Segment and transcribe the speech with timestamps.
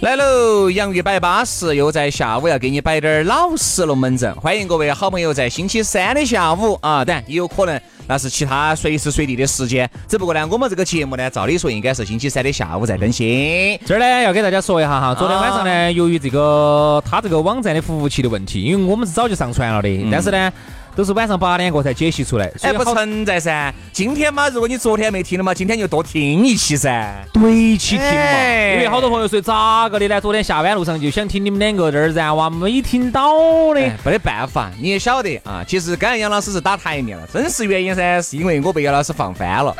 [0.00, 4.34] 来喽，杨玉摆巴士，又在下午要给你摆点儿老实龙门阵。
[4.36, 9.88] 欢迎各位好朋友在星期三的下午啊，当然也有可能那是其他随时随地的时间。
[10.08, 13.78] 只不过呢，我们这个节目呢，照理说应该是星期三的下午在更新。
[13.84, 20.50] 这儿呢要给大家说一下哈，昨天晚上呢，由于这个他这个网站的服务器的问题，因为我们是早就上传了的，但是呢。
[20.94, 23.72] 都是晚上八点过才解析出来，哎，不存在噻。
[23.92, 28.72] 今天嘛，如果你昨天没听的嘛，今天就多听一期噻，对起听嘛。
[28.74, 30.20] 因为好多朋友说咋个的呢？
[30.20, 33.32] 昨天下班路上就想听你们两个这儿然哇，没听到
[33.74, 34.70] 的，没得办法。
[34.80, 39.74] 你也晓得啊，其实刚才杨老师是打台面了，真实原因噻，是因为我被杨老师放翻了。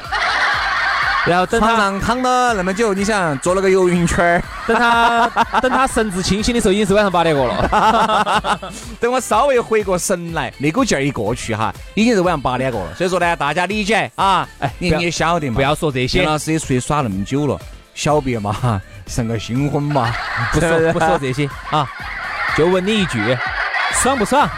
[1.26, 5.28] 然后床上躺了那么久，你想做了个游泳圈儿，等他
[5.60, 8.60] 等他神志清醒的时候，已经是晚上八点过了。
[8.98, 12.94] 等我稍微回过神来，那股劲儿一过去哈，已经是晚上八点过了。
[12.94, 14.48] 所以说呢，大家理解啊。
[14.60, 16.22] 哎，你你也晓得嘛，不要说这些。
[16.22, 17.58] 老师也出去耍那么久了，
[17.94, 20.10] 小别嘛， 生个新婚嘛，
[20.52, 21.86] 不说不说这些啊，
[22.56, 23.36] 就问你一句，
[23.92, 24.48] 爽不爽？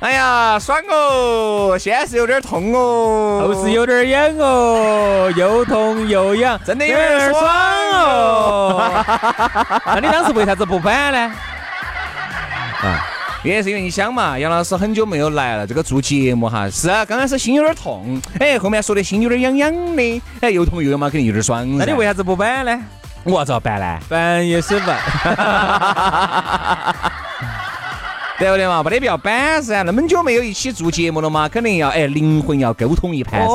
[0.00, 1.76] 哎呀，爽哦！
[1.76, 9.04] 先是有点痛哦，后是有点痒哦，又痛又痒，真的有点爽哦。
[9.86, 11.18] 那你当时为啥子不摆呢？
[12.80, 13.04] 啊，
[13.42, 21.76] 原因是因为你想嘛，杨老师很久没有来了，这个做节目哈，是啊，刚开始心有点痛，哎，后面说的心有点痒痒的，哎，又痛又痒嘛，肯定有点爽。
[21.76, 22.80] 那你为啥子不摆呢？
[23.24, 23.98] 我咋办呢？
[24.08, 24.96] 办也是办。
[28.38, 28.82] 对不对嘛？
[28.84, 33.54] 没得必要板噻，那么久没有一起做节目了嘛，肯定要哎灵魂要沟通一盘噻，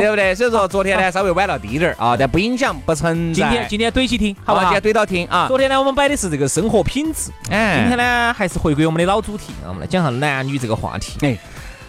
[0.00, 0.34] 对不对？
[0.34, 3.42] 所以说昨天呢稍微晚了滴点儿啊，但不影响，不存在。
[3.42, 4.64] 今天今天怼起听，好吧？
[4.64, 5.46] 今天怼到听啊。
[5.46, 11.12] 昨天呢我们摆的是这个生活品质，哎，今天呢还是回归我们的老主题，我们来讲下男女这个话题。
[11.20, 11.38] 哎，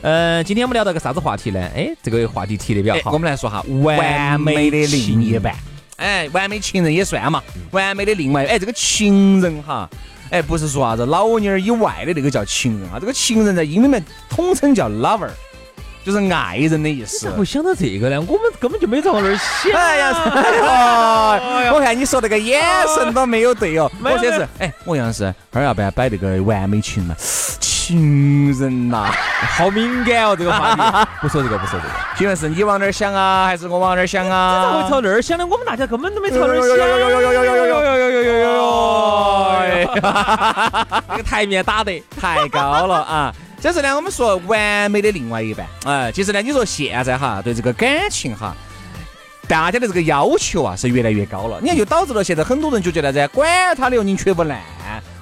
[0.02, 1.60] 呃，今天我们聊到个啥子话题呢？
[1.76, 3.12] 哎，这个话题提的比较好。
[3.12, 5.56] 我们来说哈，完美的另一半，
[5.96, 7.42] 哎，完美情人也算嘛，
[7.72, 9.90] 完美的另外，哎，这个情人哈。
[10.32, 15.30] 哎，不是说啥子老妞儿以外的那个叫情人啊，这个情人在英里面统称叫 lover，
[16.04, 17.30] 就是爱人的意思。
[17.30, 18.20] 咋会想到这个呢？
[18.22, 19.72] 我们根本就没从那儿想。
[19.80, 20.14] 哎呀，
[21.74, 22.62] 我看你说那个眼
[22.96, 23.90] 神都没有对哦。
[24.04, 27.16] 我先是，哎，我杨是，二要不要摆那个完美情人？
[27.60, 29.12] 情人呐，
[29.56, 30.82] 好敏感哦，这个话题。
[31.22, 31.94] 不说这个，不说这个。
[32.18, 34.58] 请问是你往哪儿想啊，还是我往哪儿想啊？
[34.58, 35.46] 你咋会朝那儿想呢？
[35.46, 36.76] 我们大家根本都没朝那儿想。
[41.10, 43.36] 这个台面打得太高了啊！
[43.60, 45.66] 这是呢，我们说完美的另外一半。
[45.86, 48.56] 哎，其实呢，你说现在哈，对这个感情哈，
[49.48, 51.60] 大家的这个要求啊是越来越高了。
[51.62, 54.60] 你看，就导致了现在很多人就觉得噻，管他的你，宁缺不滥，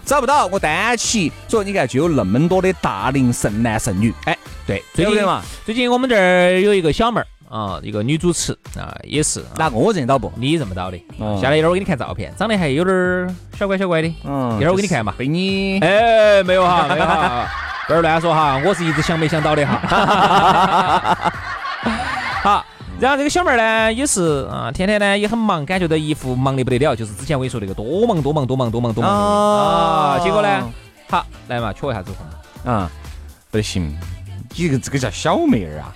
[0.05, 1.31] 找不到我单起。
[1.47, 4.13] 所以你看，就有那么多的大龄剩男剩女。
[4.25, 4.37] 哎，
[4.67, 7.27] 对，最近嘛，最近我们这儿有一个小妹儿。
[7.53, 10.31] 啊，一个女主持啊，也是哪个我认到不？
[10.35, 10.97] 你认不到的。
[11.39, 14.11] 下来一会儿我给你看照片，长得还有点儿小乖小乖的。
[14.23, 15.13] 嗯，一会儿我给你看嘛。
[15.15, 17.47] 被你哎，没有哈， 没有哈，
[17.85, 21.31] 不要乱说哈，我是一直想没想到的哈。
[22.41, 22.65] 好。
[22.99, 30.17] 然后这个小妹儿呢，也是啊，天天呢也很忙，感觉到一副忙得不得了，就是之前我跟你说那个多忙多忙多忙多忙多忙啊。
[30.23, 30.71] 结果呢，
[31.07, 32.11] 好来嘛，瞧一下子
[32.65, 32.89] 啊，
[33.51, 33.95] 不行，
[34.55, 35.93] 你这个这个叫小妹儿啊。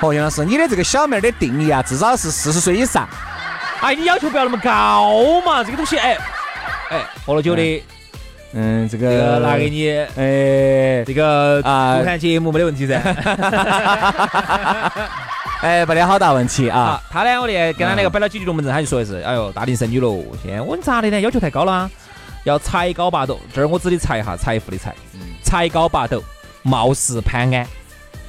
[0.00, 3.08] 哦，杨老师，你的这个小妹儿的定义啊，至少是四十岁以上。
[3.80, 6.16] 哎，你要求不要那么高嘛，这个东西，哎
[6.90, 7.82] 哎，喝了酒的。
[8.52, 12.98] 嗯，这个拿给你，哎，这个啊，不看节目没得问题噻。
[15.62, 17.00] 哎，没得好大问题啊。
[17.10, 20.24] 他呢，我呢跟他那个摆了几句龙门阵，他就说的是，哎呦，大龄剩女喽。
[20.42, 21.20] 现在我咋的呢？
[21.20, 21.88] 要求太高了，
[22.44, 23.38] 要才高八斗。
[23.54, 24.94] 这儿我指的才哈，财富的财，
[25.42, 26.22] 才高八斗，
[26.62, 27.66] 貌似潘安，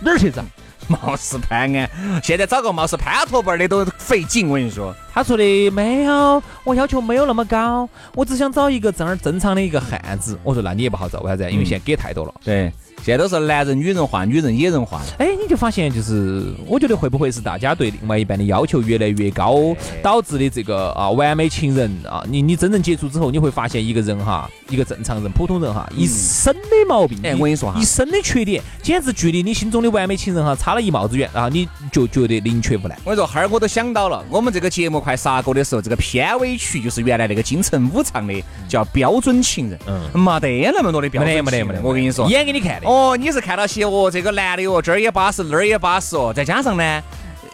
[0.01, 0.43] 哪儿去找？
[0.89, 1.89] 貌似潘安，
[2.23, 4.49] 现在找个貌似潘托辈儿的都费劲。
[4.49, 10.37] 我跟你说，他说的没有，我要求没有那么高，我只想找一个正儿正常的一个汉子。
[10.43, 11.49] 我说那你也不好找，为啥子？
[11.51, 12.33] 因为现在给太多了。
[12.43, 12.71] 对，
[13.03, 15.01] 现在都是男人女人化，女人野人化。
[15.17, 32.97] 哎，你就发现就是，我觉得会不会是大家对另外一半的要求越来越高，导致的这个啊完美情人啊，你你真正接触之后，你会发现一个人哈，一个正常人、普通人哈，一身的毛病，哎，我跟你说哈，一身的缺点，简直距离你心中的完美情人哈差了一帽子远啊，你就觉得宁缺毋滥。
[33.03, 38.33] 我跟你说，哈儿我都想到了，我们这个节目快杀过的时候，这个片尾曲就是原来那个金城武唱的，
[38.67, 39.79] 叫《标准情人》。
[39.87, 42.90] 嗯，没得那么多的标准，没得没得没得，我跟你说，演给你看的。
[42.91, 43.85] 哦，你是看到起。
[43.85, 46.33] 哦，这个男的哦，这儿也巴适，那儿也巴适哦。
[46.35, 47.01] 再加上呢，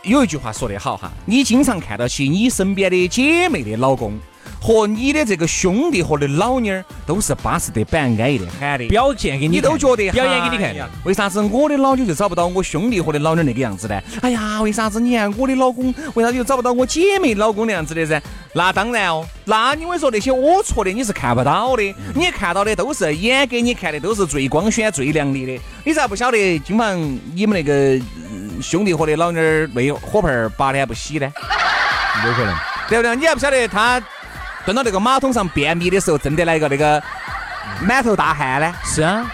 [0.01, 4.17] 有一句话说得好哈，你经常看到起你身边的姐妹的老公
[4.59, 10.75] 和你的这个兄弟伙的老妞儿，都是巴适得板，安逸的，喊的，表现给你，你都觉得表演给你看。
[11.03, 14.01] 为啥子我的老妞就找不到我兄弟伙的老妞那个样子呢？
[14.21, 18.21] 哎呀，为啥子你看我的老公，为啥子又找不到我姐妹老公那样子的噻？
[18.53, 25.61] 那当然哦，那你们说那些龌龊的你是看不到的，你看到的都是演给你看的，都是最光鲜、最亮丽的。
[25.83, 26.59] 你咋不晓得？
[26.59, 26.97] 今晚
[27.33, 27.99] 你们那个
[28.61, 31.31] 兄弟伙的老妞儿那火盆儿拔的还不洗呢？
[32.25, 32.55] 有可能，
[32.89, 33.15] 对不对？
[33.15, 34.01] 你还不晓得他
[34.67, 37.01] 蹲到那个马桶上便秘的时候，真得来个那个
[37.81, 38.73] 满头大汗呢？
[38.83, 39.25] 是啊，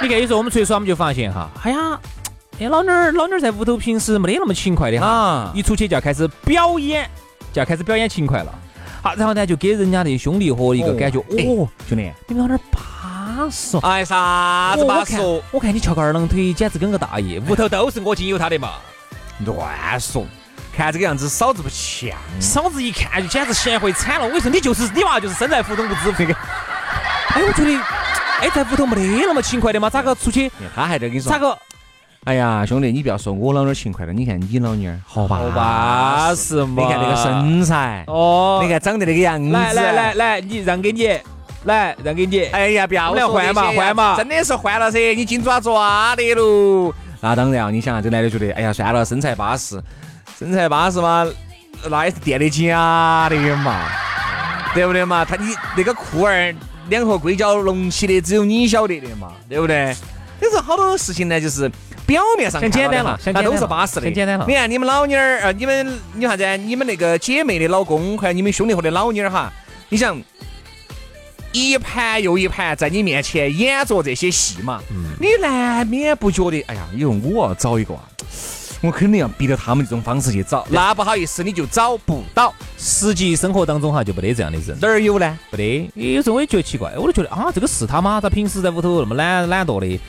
[0.00, 2.00] 你看有时候我们出去耍，我们就发现哈，哎呀，
[2.58, 7.06] 哎老妞儿老妞儿在屋头平时没得那么勤快的哈，一出去就要开始表演。
[7.52, 8.54] 就要开始表演勤快了，
[9.02, 15.20] 好，然后呢就给人家的兄弟伙一个感觉，哦，兄弟，你们老点巴适，哎，啥子巴适？
[15.50, 18.70] 我看你翘个二郎腿，简直跟个大爷，屋头都是我经由他的嘛，
[19.44, 20.26] 乱说，
[20.76, 24.24] 看这个样子嫂子不像，嫂子一看就简直贤惠惨了。
[24.24, 26.22] 我跟你说你就是你娃，就是身在福中不知福。
[27.34, 27.78] 哎，我觉得，
[28.40, 29.88] 哎，在屋头没得那么勤快的嘛？
[29.88, 30.50] 咋个出去？
[30.74, 31.56] 他还在跟你说咋个？
[32.24, 41.08] 哎呀，兄弟，你不要说我老娘勤快了，你看你老妞儿好巴适嘛，你看那个身材哦，你看长得那个样子，来来来来，你让给你，
[41.64, 42.44] 来让给你。
[42.46, 46.92] 哎呀，不要来换嘛换嘛，真的是换了噻，你紧抓抓的喽。
[47.20, 49.80] 那当然，你想这男的觉得，哎呀，算了，身材巴适，
[50.38, 51.26] 身材巴适吗，
[51.88, 53.88] 那也是垫的假的嘛，
[54.74, 55.24] 对不对嘛？
[55.24, 56.54] 他你那个裤儿
[56.88, 59.94] 两盒硅胶隆起的，只有你晓得的嘛，对不对？
[60.40, 61.70] 有时候好多事情呢，就是。
[62.06, 64.02] 表面上很简单了，那都是巴适的。
[64.02, 64.44] 很简单了。
[64.46, 66.56] 你看你们老妞儿，啊，你们你啥子？
[66.58, 69.52] 你们那个姐妹的老公，还有你们兄弟伙的老妞儿哈，
[69.88, 70.16] 你想
[71.50, 74.80] 一盘又一盘在你面前演着这些戏嘛，
[75.18, 78.04] 你难免不觉得，哎呀，以后我要找一个啊，
[78.82, 80.66] 我肯定要逼着他们这种方式去找。
[80.70, 82.52] 那不好意思，你就找不到。
[82.78, 84.78] 实际生活当中哈，就没得这样的人。
[84.80, 85.38] 哪儿有呢？
[85.50, 86.14] 没得。
[86.14, 88.20] 有时候我也觉得奇怪，我都觉得啊，这个是他吗？
[88.20, 90.00] 他平时在屋头那么懒懒惰的，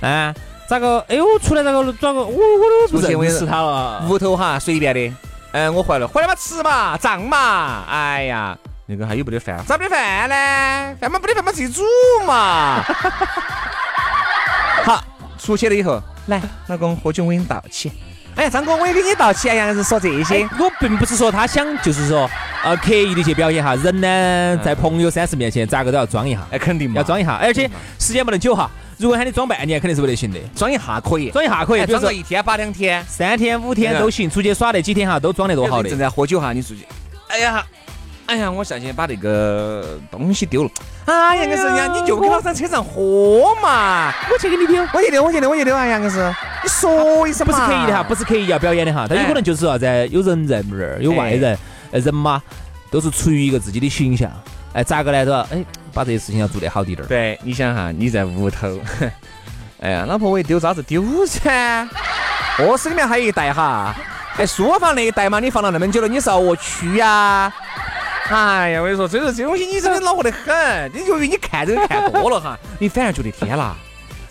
[0.00, 0.34] 啊？
[0.68, 1.00] 咋个？
[1.08, 1.92] 哎呦，出来咋个？
[1.94, 2.20] 咋个？
[2.20, 4.06] 我我都不认识他了。
[4.08, 5.12] 屋头哈，随便的。
[5.52, 7.84] 嗯，我回来，回来嘛吃嘛，胀嘛。
[7.86, 9.62] 哎呀，那个还有没得饭？
[9.66, 10.96] 咋没得饭呢？
[11.00, 11.82] 饭嘛没得饭嘛自己煮
[12.24, 12.82] 嘛。
[14.84, 15.04] 好，
[15.38, 17.92] 出去了以后，来，老公喝酒我给你倒起。
[18.34, 19.48] 哎呀，张哥我也给你倒起。
[19.50, 20.48] 哎呀，是说这些。
[20.58, 22.28] 我并不是说他想，就是说，
[22.64, 23.74] 呃，刻意的去表演哈。
[23.76, 26.40] 人呢，在朋友三十面前，咋个都要装一下。
[26.50, 27.34] 哎，肯定嘛，要装一下。
[27.34, 28.70] 而且时间不能久哈。
[28.96, 30.38] 如果喊你装半年，肯定是不得行的。
[30.54, 34.30] 装一下可以，装一下可以，比如说一天、八两天、三天、五天都行。
[34.30, 35.90] 出去耍那几天哈，都装得多好的。
[35.90, 36.86] 正在喝酒哈，你出去。
[37.28, 37.62] 哎呀，
[38.32, 40.70] 哎呀，我下去把那个东西丢了。
[41.04, 44.10] 哎呀，硬是呀，你就给老张车上喝嘛。
[44.30, 45.84] 我去给你丢，我去丢，我去丢，我去丢啊！
[45.84, 51.58] 杨硬是，你说一声不是刻意的哈，不是刻意要表演的哈，他有可能就是啥子，有人在那儿，有外人，
[51.90, 52.42] 人嘛，
[52.90, 54.30] 都是出于一个自己的形象。
[54.72, 55.46] 哎，咋个来着？
[55.52, 55.62] 哎，
[55.92, 57.08] 把这些事情要做得好滴点儿。
[57.08, 58.80] 对，你想哈，你在屋头。
[59.80, 61.86] 哎呀，老婆，我一丢渣子丢噻！
[62.64, 63.94] 卧室里面还有一袋哈，
[64.38, 67.52] 哎，书房那一袋嘛，你放了那么久了，你是要我去呀？
[68.30, 70.90] 哎呀，我跟你说，这个这东西你真的恼火得很。
[70.94, 73.76] 你由于你看这个看多了哈，你反而觉得天啦，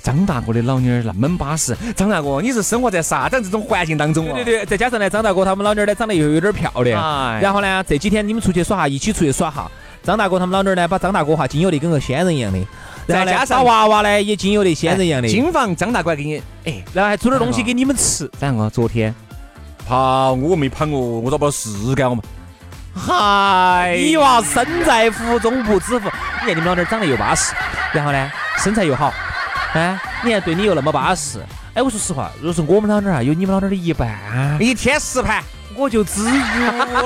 [0.01, 1.75] 张大哥的老妞儿那么巴适。
[1.95, 4.33] 张大哥，你是生活在啥子这种环境当中啊？
[4.33, 7.01] 对对对，再加上呢，张大哥他们老妞儿呢长得又有点漂亮。
[7.01, 9.69] 哎然后呢，这几天你们出去耍哈，一起出去耍哈，
[10.01, 12.59] 张大哥他们老妞儿呢，把张大哥哈经有的跟个仙人一样的。
[13.07, 15.27] 再加上娃娃呢，也经有的仙人一样的。
[15.27, 18.29] 金房张大官给你，哎，然后还煮点东西给你们吃。
[18.39, 19.13] 三哥，昨天
[19.85, 22.23] 怕我没跑哦，我找不到事干我嘛。
[22.93, 26.09] 嗨，你娃身在福中不知福。
[26.41, 27.53] 你看你们老弟长得又巴适，
[27.93, 29.13] 然后呢身材又好，
[29.73, 31.39] 哎，你看对你又那么巴适。
[31.73, 34.09] 哎，我说实话，如果是我们老弟啊，有你们老弟的一半，
[34.59, 35.41] 一天十盘。
[35.75, 36.29] 我就知足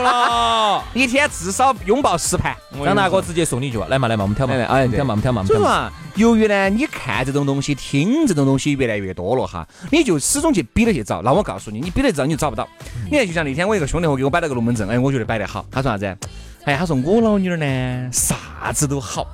[0.01, 2.55] 了， 一天至少拥抱十盘。
[2.83, 5.43] 张大哥直接送你一句话：来嘛来嘛，我们挑嘛，哎，挑嘛我们挑嘛。
[5.45, 11.21] 所以说啊，由于呢，你看这种东西，听这种东西越来越多了哈，你就始终去比着去找。
[11.21, 12.67] 那我告诉你，你比了之后你就找不到。
[13.09, 15.65] 你看，就像那天我一个兄弟伙给我摆了个龙门阵，哎，我觉得摆得好。
[15.71, 16.17] 他说啥子？
[16.65, 19.27] 哎，他说我老女儿呢，啥子都好。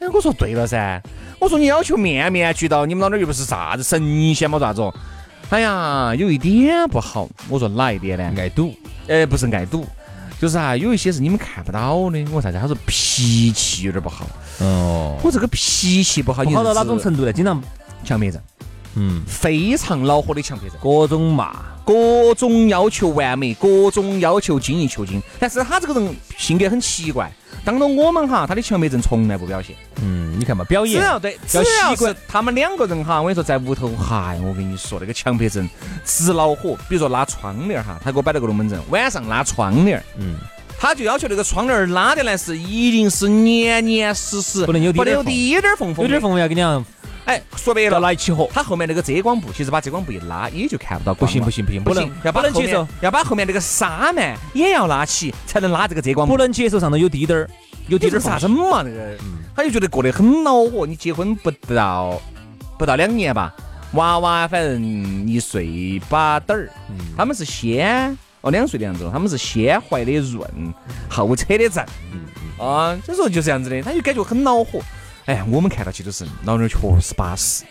[0.00, 1.02] 哎，我说对了噻，
[1.38, 4.82] 我说你要求面面俱到，你们老儿又不是啥子神仙嘛，咋子？
[5.50, 8.40] 哎呀，有一点不好，我说哪一点呢？
[8.40, 8.72] 爱赌，
[9.08, 9.84] 呃，不是爱赌，
[10.40, 12.24] 就是啊，有一些是你们看不到的。
[12.30, 12.58] 我啥子？
[12.60, 14.24] 他说脾气有点不好。
[14.60, 17.32] 哦，我这个脾气不好，好到哪种程度呢？
[17.32, 17.60] 经常
[18.04, 18.40] 强迫症，
[18.94, 25.20] 嗯，非常恼火的强迫症，各种骂，各种要求完美，各种要求精益求精。
[25.40, 27.28] 但是他这个人性格很奇怪。
[27.64, 29.76] 当着我们哈，他的强迫症从来不表现。
[30.02, 35.68] 嗯，你看嘛，表演只要对，只要是他们两个人哈，我跟你说，在屋头，嗨，我跟你说那个强迫症
[36.04, 36.76] 直恼火。
[36.88, 40.36] 比如说拉窗帘哈，他给我摆了个龙门阵，晚上拉窗帘，嗯，
[40.78, 46.84] 他就要求那个窗帘拉的来是一定是严严实实，不能有不能有滴点缝缝，有点缝缝要跟你讲。
[47.26, 48.48] 哎，说白了，来起火。
[48.52, 51.14] 他后面那个遮光布，其实把遮光布一拉，也就看不到。
[51.14, 56.34] 不行不行不行，不能要不能接受，要把后面那个纱幔也要拉起，才能拉这个遮光布。
[56.34, 57.48] 不能接受上头有滴点儿。
[57.88, 58.82] 有滴点儿啥子嘛？
[58.82, 59.16] 那个，
[59.56, 60.86] 他就觉得过得很恼火。
[60.86, 62.20] 你结婚不到
[62.78, 63.52] 不到两年吧，
[63.92, 66.70] 娃娃反正一岁把点儿。
[67.16, 70.48] 他们是先哦两岁的样子，他们是先怀的润，
[71.08, 71.84] 后扯的正。
[72.58, 74.80] 啊，所以说就这样子的，他就感觉很恼火。
[75.26, 77.64] 哎，我们看到起都是老娘确实巴适，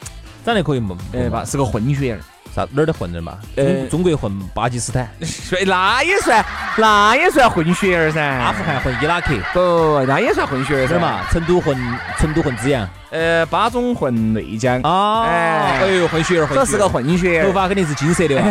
[0.45, 0.97] 长得可以嘛？
[1.13, 2.19] 哎吧，是个混血儿。
[2.55, 3.37] 啥哪儿的混人嘛？
[3.57, 5.07] 呃，中国混巴基斯坦，
[5.67, 6.43] 那也算，
[6.77, 8.19] 那也算混血儿噻。
[8.19, 11.21] 阿富汗混伊拉克，不，那也算混血儿噻嘛。
[11.29, 11.77] 成都混
[12.17, 15.25] 成都混资阳，呃，巴中混内江啊。
[15.25, 18.41] 哎，哎呦，混血儿，这是个混血儿，头发肯定是金色的，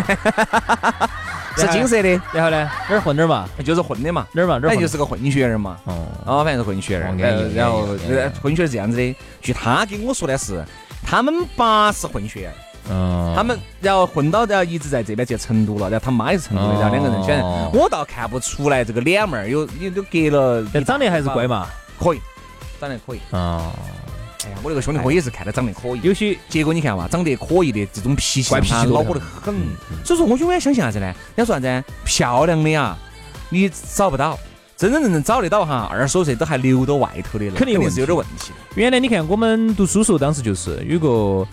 [1.59, 2.09] 是金色的。
[2.33, 3.49] 然后呢，哪儿混哪儿嘛？
[3.65, 4.59] 就是混的嘛，哪儿嘛？
[4.59, 5.79] 哪儿就是个混血儿嘛。
[5.85, 7.15] 哦，哦，反正是混血儿。
[7.55, 7.87] 然后
[8.41, 10.65] 混血儿是这样子的，据他给我说的是，
[11.05, 12.53] 他们爸是混血儿。
[12.91, 17.43] 嗯，他们然后混到然后一直在这边去成都了，然后他妈也是成都的，然后两个人选，
[17.75, 21.67] 我倒看不出来这个脸妹儿有有都隔了，长得还是乖嘛，
[21.99, 22.21] 可以，
[22.81, 23.71] 长得可以啊。
[24.49, 29.55] 哎呀，我那个兄弟伙也是看他长得可以，有些结果你看嘛，长得可以的这种脾气，怪脾气恼火得很。
[30.05, 31.15] 所以说，我永远相信啥子呢？
[31.37, 31.85] 要说啥子？
[32.05, 32.97] 漂亮的呀，
[33.51, 34.39] 你找不到，
[34.77, 38.53] 真真正正找得到哈，二十多岁都还留到外头的，肯定是有点问题。
[38.75, 41.47] 原来你看我们读书时候，当时就是有个。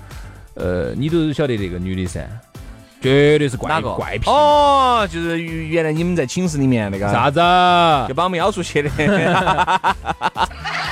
[0.58, 2.26] 呃，你都晓得这个女的噻，
[3.02, 7.42] 绝对是怪个怪癖哦，就是原来你们在寝室里面那个啥子，
[8.08, 8.90] 就把我们邀出去的，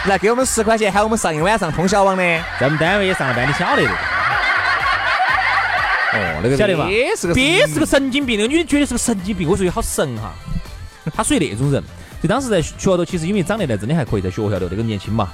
[0.05, 2.23] 来给我们十块钱，喊我们上一晚上通宵网的，
[2.59, 3.89] 在我们单位也上了班，你晓得的。
[6.15, 6.85] 哦，那个晓得嘛？
[6.87, 9.47] 别是个别是个神经病，那个女的绝对是个神经病。
[9.47, 10.33] 我说好神哈，
[11.15, 11.81] 她属于那种人。
[12.21, 15.29] 就当时在学校头，其实因为长得呢真的还可以，在学校头那个年轻嘛。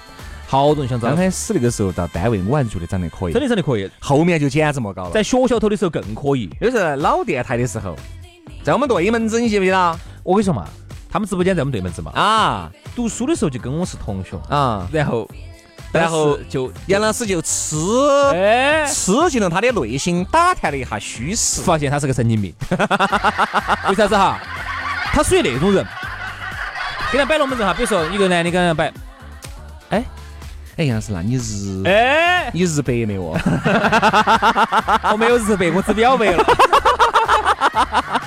[0.47, 1.07] 好多人想找。
[1.07, 3.89] 刚开始那个时候到单位，我还是觉得长得可以，真的长得可以。
[3.99, 5.11] 后面就简直莫搞了。
[5.11, 7.95] 在学校头的时候更可以，就是老电台的时候，
[8.63, 9.99] 在我们对门子，你记不记得？
[10.23, 10.67] 我跟你说嘛，
[11.11, 12.11] 他们直播间在我们对门子嘛。
[12.13, 15.27] 啊，读书的时候就跟我是同学啊，然后，
[15.91, 17.75] 然后就杨老师就吃，
[18.87, 22.53] 吃进了他的内心，打探了一下虚实，发现他是个神经病。
[23.89, 24.37] 为啥子哈？
[25.11, 25.83] 他属于那种人，
[27.11, 28.93] 给他摆龙门阵哈，比如说一个男的跟人摆，
[29.89, 30.03] 哎。
[30.77, 33.35] 哎，杨老师，那你日哎，你日白没有？
[35.11, 36.45] 我没有日白，我只表白了。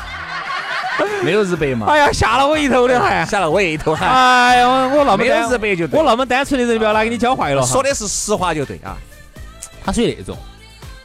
[1.23, 1.87] 没有日白嘛？
[1.89, 4.09] 哎呀，吓了我一头的汗，吓了我一头汗。
[4.09, 7.65] 哎呀，我那么没有日白就对，我那么单纯的人，不要拿给你教坏了。
[7.67, 8.97] 说的是实话就对啊。
[9.85, 10.37] 他属于那种，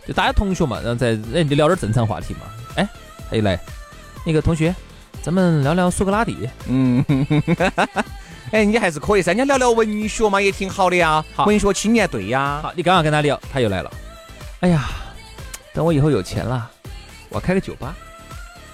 [0.07, 2.41] 就大家同学嘛，然后在哎就聊点正常话题嘛。
[2.75, 2.87] 哎，
[3.31, 3.59] 哎来，
[4.25, 4.75] 那个同学，
[5.21, 6.49] 咱们聊聊苏格拉底。
[6.67, 7.03] 嗯。
[8.51, 11.23] 哎，你还是可以噻，人家聊聊文学嘛，也挺好的呀。
[11.45, 12.59] 文学青年队呀。
[12.63, 13.91] 好，你刚刚跟他聊，他又来了。
[14.61, 14.89] 哎呀，
[15.73, 16.69] 等我以后有钱了，
[17.29, 17.93] 我开个酒吧。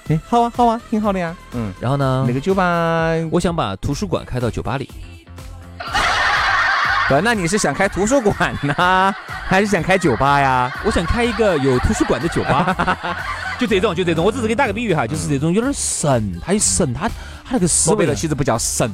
[0.09, 1.35] 哎，好啊，好啊，挺好的呀。
[1.53, 1.73] 嗯。
[1.79, 2.25] 然后呢？
[2.27, 4.89] 那个酒吧，我想把图书馆开到酒吧里。
[7.09, 8.73] 对，那你是想开图书馆呢，
[9.27, 10.71] 还是想开酒吧呀？
[10.85, 13.17] 我想开一个有图书馆的酒吧。
[13.59, 17.07] 就这种，就这种，我只是给你打个比喻哈，就是这种有点神，他有神，他
[17.45, 18.91] 他那个思维了，其实不叫神。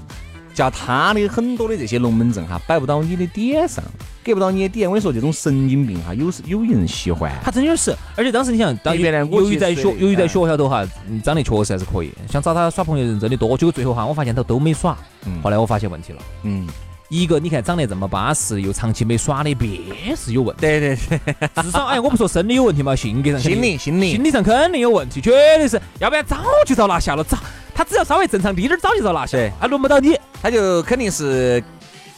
[0.59, 3.81] 叫他的很多的这些龙门阵哈，摆不到你的点上，
[4.21, 4.89] 给不到你的点。
[4.89, 7.95] 我跟你说，这种神经病哈，有有人喜欢，他真的是。
[8.17, 10.85] 而且当时你想，当原来由于在学，由于在学校头哈，
[11.23, 13.57] 长得确实还是可以，想找他耍朋友的人真的多。
[13.57, 14.97] 结果最后哈，我发现他都没耍。
[15.41, 16.19] 后来我发现问题了。
[16.43, 16.67] 嗯。
[17.07, 19.81] 一个你看长得这么巴适，又长期没耍的，必
[20.15, 20.61] 是有问题。
[20.61, 21.63] 对对对。
[21.63, 25.81] 至少哎，我不说生理有问题嘛，性格上、心理、心理、心理上肯定有问题，绝对是。
[25.99, 26.37] 要不然早
[26.67, 27.37] 就遭拿下了，早。
[27.79, 29.37] 他只要稍微正常滴点儿，早就遭拿下。
[29.57, 30.19] 他轮不到你。
[30.43, 31.63] 他就肯定是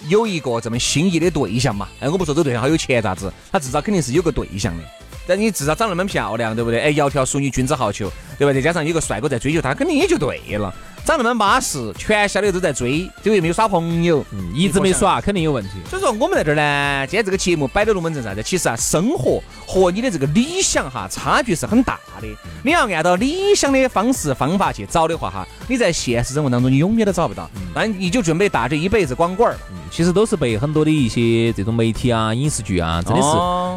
[0.08, 4.84] 有一个这么心仪的对象嘛，哎，我不说这对象好有钱咋子，他至少肯定是有个对象的。
[5.27, 6.82] 但你至少长那么漂亮，对不对？
[6.82, 8.51] 哎，窈窕淑女，君子好逑，对吧？
[8.51, 10.74] 再加上有个帅哥在追求她，肯定也就对了。
[11.03, 15.72] 长长那么巴适，全校的都在追，就又没有耍朋友，嗯，一直没耍，肯定有问题。
[15.89, 18.43] 所以说我们在这儿呢，今天这个节目摆的龙门阵啥子？
[18.43, 22.27] 其实啊，生活和你的这个理想哈，差距是很大的。
[22.63, 27.50] 你要按照理想的方式方法去找的话哈，你在现实生活当中你永远都找不到。
[27.74, 29.58] 那你就准备打这一辈子光棍儿。
[29.91, 33.27] 其实都是被很多的一些这种媒体啊、影视剧啊，真的是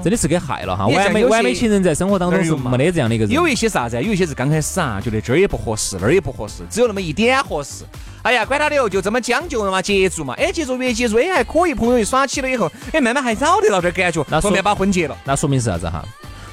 [0.05, 0.87] 真的是给害了哈。
[0.87, 3.35] 完美完美情人在生活当中是没得这样的一个人。
[3.35, 4.01] 有一些啥子？
[4.01, 7.85] 有一些是刚开始啊，觉得这儿也不合适，那儿也不合适，只有那么一点合适。
[8.23, 10.35] 哎呀，管他的哦，就这么将就了嘛，接触嘛。
[10.35, 15.17] 哎，接触越接触，哎还可以，朋友一耍起了以后，哎慢慢还找得到点感觉，那后面把婚结了。
[15.25, 16.05] 那说明是啥子哈？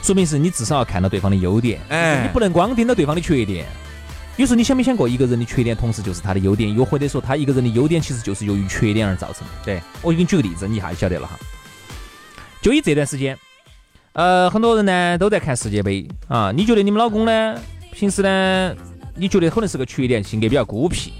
[0.02, 3.68] 说明是你至少要看到对方的优点，哎，你不能光盯到对方的缺点。
[4.42, 9.54] 有时候你想没想过，一个人的缺点同时就是他的优点，又或者说他一个人的优点其实就是由于缺点而造成的。
[9.64, 11.38] 对我给你举个例子，你一下就晓得了哈。
[12.60, 13.38] 就以这段时间，
[14.14, 16.52] 呃，很多人呢都在看世界杯啊。
[16.52, 17.56] 你觉得你们老公呢，
[17.92, 18.76] 平时呢，
[19.16, 21.14] 你觉得可能是个缺点，性格比较孤僻。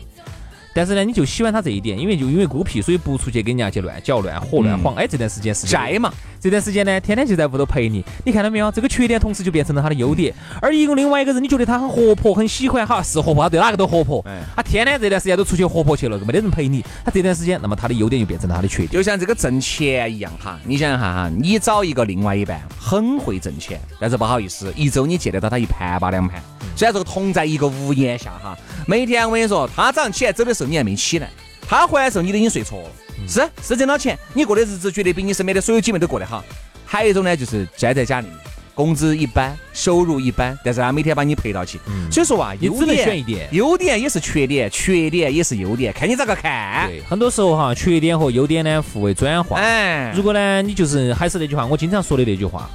[0.74, 4.96] 但是呢，你就喜欢他这一点，因为就因为孤僻，所以不出去跟人家去乱搅乱和乱晃。
[4.96, 6.14] 哎，这段时间是宅嘛？
[6.40, 8.04] 这段时间呢，天天就在屋头陪你。
[8.26, 8.72] 你看到没有？
[8.72, 10.34] 这个缺点同时就变成了他的优点。
[10.62, 14.26] 而一个另外一个人，你觉得他很活泼，很喜欢哈，是活泼，他对哪个都活泼。
[14.56, 16.84] 他天天这段时间都出去活泼去了，没得人陪你。
[17.04, 18.92] 他这段时间，那么他的优点就变成了他的缺点。
[18.92, 26.42] 就像这个挣钱一样哈，你想想哈哈，你找一个另外一半很会挣钱，但是不好意思，一周你见得到他一盘吧两盘。
[26.76, 31.30] 虽然说同在一个屋檐下哈，每天我跟你说，他早上起来走的时候你还没起来。
[31.68, 32.90] 他回来的时候，你都已经睡着了。
[33.28, 36.44] 是是挣到钱，你过的日子绝对比你身边的所有姐妹都过得好。
[36.86, 38.36] 还有一种呢，就是宅在家里面，
[38.74, 41.80] 工资一般，收入一般，但是他每天把你陪到起。
[42.12, 46.90] 所以说啊，优点选一点，优点也是缺点，缺点也是优点，看你咋个看。
[46.90, 49.58] 对，很多时候哈，缺点和优点呢互为转化。
[49.58, 52.70] 哎，如果呢，你就是还是那句话，我经常说的那句话，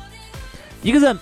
[0.81, 1.19] 一个人，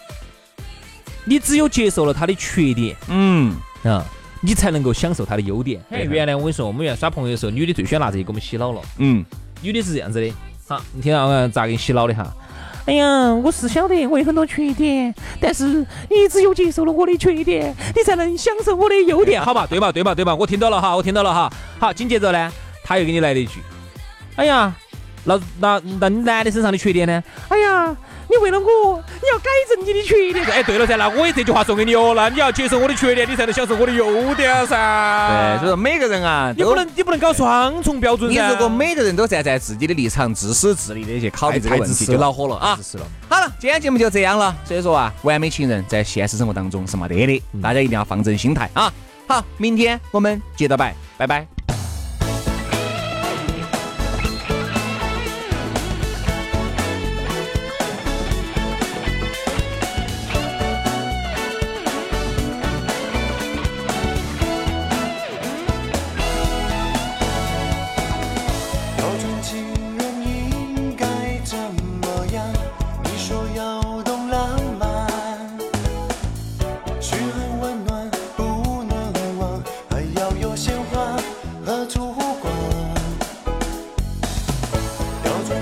[1.24, 3.54] 你只有接受了他的缺点，嗯
[3.84, 4.04] 啊。
[4.46, 5.80] 你才能够享受他的优点。
[5.88, 8.82] 哎，原来我跟你说，我们原来耍朋友的时候，女的最喜欢拿这些给我们洗脑了。
[8.98, 9.24] 嗯，
[9.62, 10.30] 女的是这样子的。
[10.68, 12.30] 好，你听到我咋给你洗脑的哈？
[12.84, 15.64] 哎呀，我是晓得我有很多缺点，但是
[16.10, 19.66] 你只有接受了我的缺点，你才能享受我的优点，好吧？
[19.66, 19.90] 对吧？
[19.90, 20.14] 对吧？
[20.14, 20.34] 对吧？
[20.34, 21.50] 我听到了哈，我听到了哈。
[21.78, 22.52] 好，紧接着呢，
[22.84, 23.60] 他又给你来了一句：
[24.36, 24.74] 哎呀，
[25.24, 27.24] 那那那你男的身上的缺点呢？
[27.48, 27.96] 哎呀。
[28.34, 30.44] 你为了我，你要改正你的缺点。
[30.50, 32.14] 哎，对了噻，那我也这句话送给你哦。
[32.16, 35.28] 那你要接受我的缺点，你才能享受我的优点噻。
[35.28, 38.28] 对，所以说每个人啊，你不能你不能搞双重标准。
[38.30, 42.78] 你如果每个人都站在自己的立场，自私自利的去考虑这个问题，就恼火了啊。
[43.28, 44.54] 好了，今天节目就这样了。
[44.64, 48.92] 所以说啊，完美情人在现实生活当中是没得的，大家一定要放正心态啊。
[49.28, 51.53] 好，明天我们接着摆，拜拜。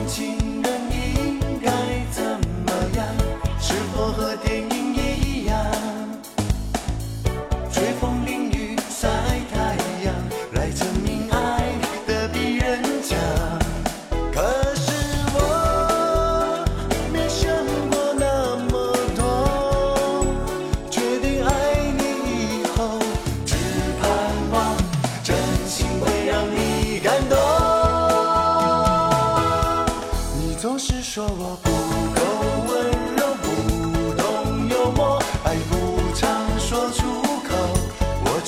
[0.07, 0.52] 情。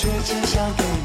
[0.05, 1.04] 却只想给你。